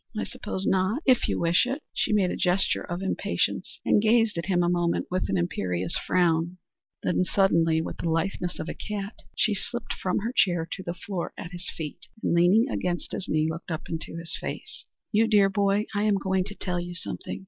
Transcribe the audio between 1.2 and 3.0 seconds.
you wish it." She made a gesture